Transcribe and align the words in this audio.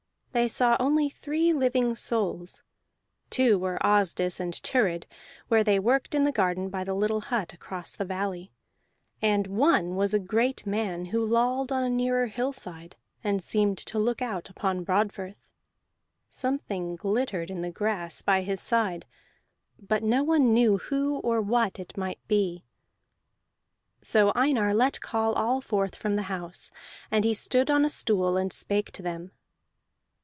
They 0.33 0.47
saw 0.47 0.77
only 0.79 1.09
three 1.09 1.51
living 1.51 1.93
souls: 1.93 2.63
two 3.29 3.59
were 3.59 3.77
Asdis 3.85 4.39
and 4.39 4.55
Thurid 4.55 5.05
where 5.49 5.61
they 5.61 5.77
worked 5.77 6.15
in 6.15 6.23
the 6.23 6.31
garden 6.31 6.69
by 6.69 6.85
the 6.85 6.93
little 6.93 7.19
hut 7.19 7.51
across 7.51 7.97
the 7.97 8.05
valley, 8.05 8.49
and 9.21 9.45
one 9.47 9.97
was 9.97 10.13
a 10.13 10.19
great 10.19 10.65
man 10.65 11.03
who 11.07 11.25
lolled 11.25 11.73
on 11.73 11.83
a 11.83 11.89
nearer 11.89 12.27
hillside 12.27 12.95
and 13.21 13.43
seemed 13.43 13.77
to 13.79 13.99
look 13.99 14.21
out 14.21 14.49
upon 14.49 14.85
Broadfirth. 14.85 15.49
Something 16.29 16.95
glittered 16.95 17.51
in 17.51 17.61
the 17.61 17.69
grass 17.69 18.21
by 18.21 18.41
his 18.41 18.61
side, 18.61 19.05
but 19.85 20.01
no 20.01 20.23
one 20.23 20.53
knew 20.53 20.77
who 20.77 21.17
or 21.17 21.41
what 21.41 21.77
it 21.77 21.97
might 21.97 22.25
be. 22.29 22.63
So 24.01 24.31
Einar 24.33 24.73
let 24.73 25.01
call 25.01 25.33
all 25.33 25.59
forth 25.59 25.93
from 25.93 26.15
the 26.15 26.23
house, 26.31 26.71
and 27.11 27.25
he 27.25 27.33
stood 27.33 27.69
on 27.69 27.83
a 27.83 27.89
stool, 27.89 28.37
and 28.37 28.53
spake 28.53 28.91
to 28.91 29.01
them. 29.01 29.31